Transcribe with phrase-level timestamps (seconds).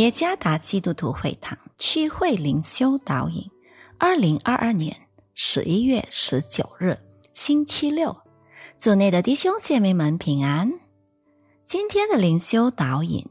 [0.00, 3.46] 耶加达基督徒会堂区会灵修导引，
[3.98, 4.96] 二零二二年
[5.34, 6.98] 十一月十九日，
[7.34, 8.16] 星期六，
[8.78, 10.72] 主内的弟兄姐妹们平安。
[11.66, 13.22] 今天的灵修导引，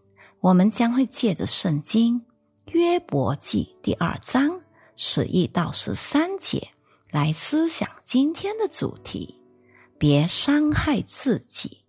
[0.41, 2.23] 我们将会借着圣经
[2.67, 4.61] 约伯记第二章
[4.95, 6.67] 十一到十三节
[7.09, 9.41] 来思想今天的主题：
[9.97, 11.79] 别伤害自己。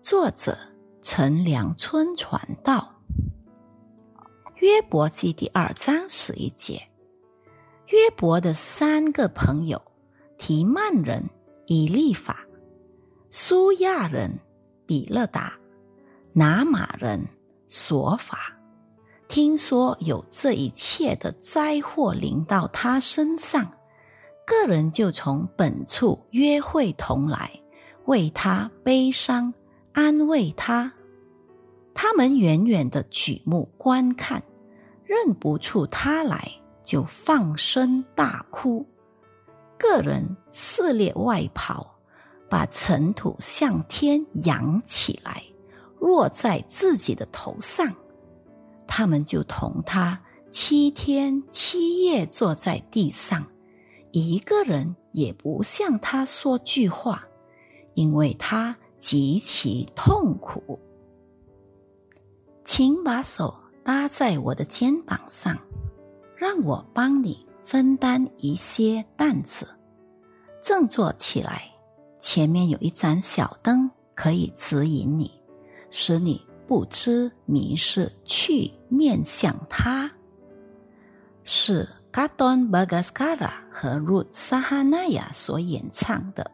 [0.00, 0.56] 作者
[1.02, 2.91] 陈良春传道。
[4.62, 6.80] 约伯记第二章十一节，
[7.88, 9.82] 约伯的三个朋友
[10.38, 11.28] 提曼人
[11.66, 12.46] 以利法、
[13.28, 14.38] 苏亚人
[14.86, 15.58] 比勒达、
[16.32, 17.26] 拿马人
[17.66, 18.56] 索法，
[19.26, 23.68] 听说有这一切的灾祸临到他身上，
[24.46, 27.50] 个人就从本处约会同来，
[28.04, 29.52] 为他悲伤，
[29.92, 30.92] 安慰他。
[31.92, 34.40] 他们远远的举目观看。
[35.12, 36.50] 认不出他来，
[36.82, 38.82] 就放声大哭。
[39.78, 41.86] 个人撕裂外袍，
[42.48, 45.42] 把尘土向天扬起来，
[46.00, 47.94] 落在自己的头上。
[48.86, 50.18] 他们就同他
[50.50, 53.46] 七天七夜坐在地上，
[54.12, 57.22] 一个人也不向他说句话，
[57.92, 60.80] 因为他极其痛苦。
[62.64, 63.61] 请把手。
[63.84, 65.58] 搭在我的肩膀上，
[66.36, 69.68] 让我帮你分担一些担子。
[70.62, 71.70] 振作起来，
[72.20, 75.30] 前面有一盏小灯可以指引你，
[75.90, 80.10] 使你不知迷失，去面向他。
[81.44, 86.44] 是 Gadon Bagaskara 和 Ruth Sahanaya 所演唱的《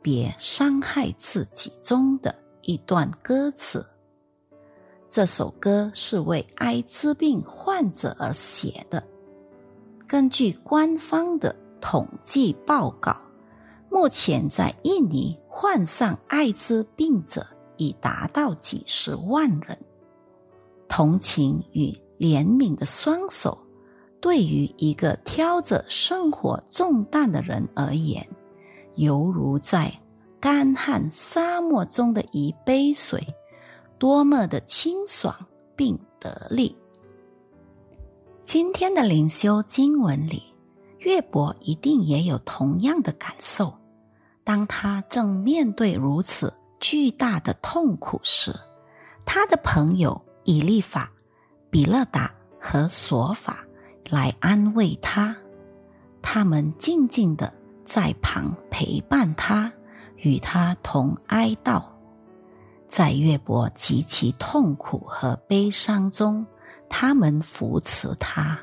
[0.00, 3.84] 别伤害自己》中的一段歌词。
[5.08, 9.02] 这首歌是为艾滋病患者而写的。
[10.06, 13.16] 根据官方的统计报告，
[13.90, 17.46] 目前在印尼患上艾滋病者
[17.76, 19.78] 已达到几十万人。
[20.88, 23.56] 同情与怜悯的双手，
[24.20, 28.26] 对于一个挑着生活重担的人而言，
[28.96, 29.92] 犹如在
[30.40, 33.24] 干旱沙漠中的一杯水。
[33.98, 35.34] 多么的清爽
[35.74, 36.76] 并得力！
[38.44, 40.42] 今天的灵修经文里，
[40.98, 43.72] 乐伯一定也有同样的感受。
[44.44, 48.54] 当他正面对如此巨大的痛苦时，
[49.24, 51.10] 他的朋友以利法、
[51.70, 53.66] 比勒达和索法
[54.08, 55.34] 来安慰他，
[56.22, 57.52] 他们静静的
[57.82, 59.72] 在旁陪伴他，
[60.16, 61.82] 与他同哀悼。
[62.88, 66.46] 在岳伯极其痛苦和悲伤中，
[66.88, 68.58] 他们扶持他。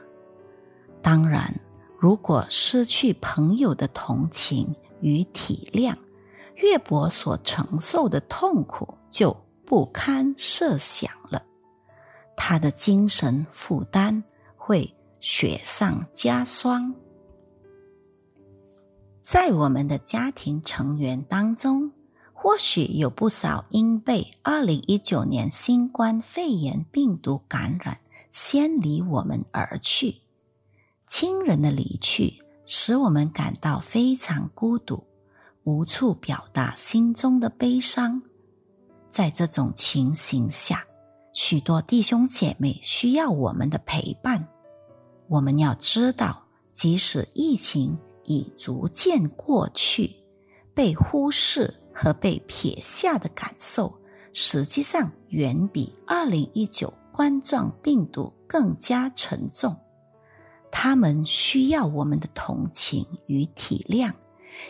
[1.02, 1.54] 当然，
[2.00, 5.94] 如果失去朋友的同情与体谅，
[6.56, 9.36] 岳伯所承受的痛苦就
[9.66, 11.44] 不堪设想了。
[12.36, 14.24] 他的精神负担
[14.56, 16.96] 会雪上加霜。
[19.22, 21.92] 在我们的家庭成员当中。
[22.44, 28.00] 或许有不少因被二零一九年新冠肺炎病毒感染，
[28.32, 30.18] 先离我们而去。
[31.08, 35.02] 亲人的离去使我们感到非常孤独，
[35.64, 38.22] 无处表达心中的悲伤。
[39.10, 40.86] 在这种情形下，
[41.32, 44.46] 许多弟兄姐妹需要我们的陪伴。
[45.30, 46.44] 我们要知道，
[46.74, 50.14] 即使疫情已逐渐过去，
[50.74, 51.80] 被忽视。
[51.94, 53.94] 和被撇下的感受，
[54.34, 59.76] 实际上远比二零一九冠状病毒更加沉重。
[60.72, 64.12] 他们需要我们的同情与体谅，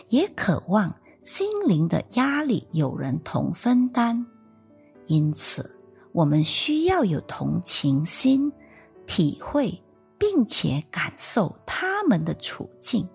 [0.08, 4.24] 也渴望心灵的压力有人同分担。
[5.06, 5.74] 因此，
[6.12, 8.52] 我们需要有同情心，
[9.06, 9.82] 体会
[10.18, 13.08] 并且感受他们的处境。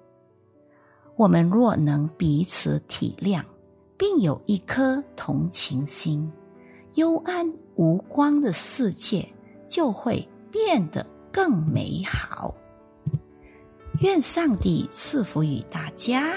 [1.16, 3.44] 我们若能彼此体谅，
[4.00, 6.32] 并有一颗同情心，
[6.94, 9.28] 幽暗无光的世界
[9.68, 12.56] 就会变得更美好。
[14.00, 16.34] 愿上帝赐福于大家。